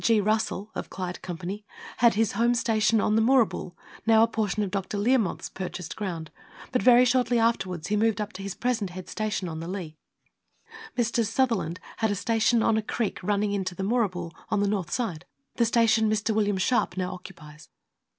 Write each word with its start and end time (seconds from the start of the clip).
G. 0.03 0.19
Russell 0.19 0.71
(Clyde 0.89 1.21
Company) 1.21 1.63
had 1.97 2.15
his 2.15 2.31
home 2.31 2.55
station 2.55 2.99
on 2.99 3.15
the 3.15 3.21
Moorabool, 3.21 3.75
now 4.07 4.23
a 4.23 4.27
portion 4.27 4.63
of 4.63 4.71
Dr. 4.71 4.97
Learmonth^ 4.97 5.53
purchased 5.53 5.95
ground, 5.95 6.31
but 6.71 6.81
very 6.81 7.05
shortly 7.05 7.37
afterwards 7.37 7.89
he 7.89 7.95
moved 7.95 8.19
up 8.19 8.33
to 8.33 8.41
his 8.41 8.55
present 8.55 8.89
head 8.89 9.07
station, 9.07 9.47
on 9.47 9.59
the 9.59 9.67
Leigh. 9.67 9.99
Messrs. 10.97 11.29
Sutherland 11.29 11.79
had 11.97 12.09
a 12.09 12.15
station 12.15 12.63
on 12.63 12.77
a 12.77 12.81
creek 12.81 13.21
running 13.21 13.51
into 13.51 13.75
the 13.75 13.83
Moorabool, 13.83 14.31
on 14.49 14.59
the 14.59 14.67
north 14.67 14.89
side 14.89 15.23
the 15.57 15.65
station 15.65 16.09
Mr. 16.09 16.33
William 16.33 16.57
Sharpe 16.57 16.97
now 16.97 17.13
occupies. 17.13 17.69